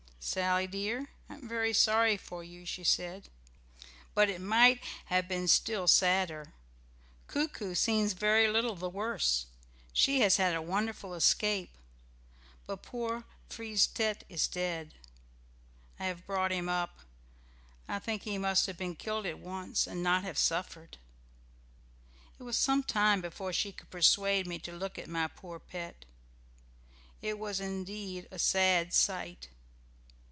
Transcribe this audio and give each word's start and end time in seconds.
"Sally 0.23 0.67
dear, 0.67 1.09
I 1.29 1.33
am 1.33 1.49
very 1.49 1.73
sorry 1.73 2.15
for 2.15 2.43
you," 2.43 2.63
she 2.63 2.83
said, 2.83 3.27
"but 4.13 4.29
it 4.29 4.39
might 4.39 4.79
have 5.05 5.27
been 5.27 5.47
still 5.47 5.87
sadder. 5.87 6.53
Coo 7.25 7.47
coo 7.47 7.73
seems 7.73 8.13
very 8.13 8.47
little 8.47 8.75
the 8.75 8.87
worse 8.87 9.47
she 9.91 10.19
has 10.19 10.37
had 10.37 10.53
a 10.53 10.61
wonderful 10.61 11.15
escape. 11.15 11.75
But 12.67 12.83
poor 12.83 13.23
Frise 13.49 13.87
tête 13.87 14.21
is 14.29 14.47
dead. 14.47 14.93
I 15.99 16.05
have 16.05 16.27
brought 16.27 16.51
him 16.51 16.69
up 16.69 16.99
I 17.87 17.97
think 17.97 18.21
he 18.21 18.37
must 18.37 18.67
have 18.67 18.77
been 18.77 18.95
killed 18.95 19.25
at 19.25 19.39
once, 19.39 19.87
and 19.87 20.03
not 20.03 20.23
have 20.23 20.37
suffered." 20.37 20.99
It 22.37 22.43
was 22.43 22.57
some 22.57 22.83
time 22.83 23.21
before 23.21 23.53
she 23.53 23.71
could 23.71 23.89
persuade 23.89 24.45
me 24.45 24.59
to 24.59 24.71
look 24.71 24.99
at 24.99 25.07
my 25.09 25.27
poor 25.27 25.57
pet. 25.57 26.05
It 27.23 27.39
was 27.39 27.59
indeed 27.59 28.27
a 28.29 28.37
sad 28.37 28.93
sight. 28.93 29.47